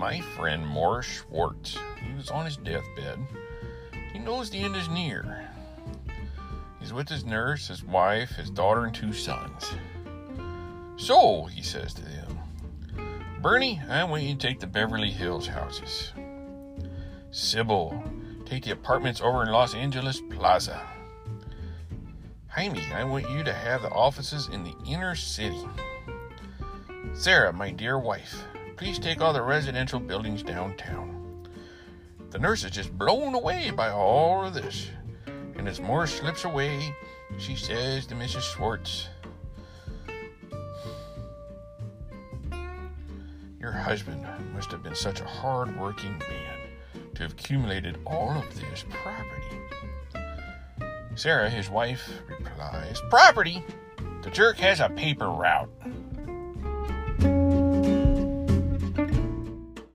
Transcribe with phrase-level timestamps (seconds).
[0.00, 1.76] my friend Morris Schwartz.
[2.02, 3.18] He was on his deathbed.
[4.14, 5.46] He knows the end is near.
[6.80, 9.70] He's with his nurse, his wife, his daughter, and two sons.
[10.96, 12.38] So, he says to them,
[13.42, 16.14] Bernie, I want you to take the Beverly Hills houses.
[17.30, 18.02] Sybil,
[18.46, 20.80] take the apartments over in Los Angeles Plaza.
[22.48, 25.62] Jaime, I want you to have the offices in the inner city.
[27.12, 28.44] Sarah, my dear wife,
[28.80, 31.46] please take all the residential buildings downtown.
[32.30, 34.88] The nurse is just blown away by all of this.
[35.54, 36.94] And as Morris slips away,
[37.36, 38.40] she says to Mrs.
[38.40, 39.10] Schwartz,
[43.60, 46.58] Your husband must have been such a hard working man
[47.16, 49.60] to have accumulated all of this property.
[51.16, 53.62] Sarah, his wife, replies, Property?
[54.22, 55.68] The jerk has a paper route.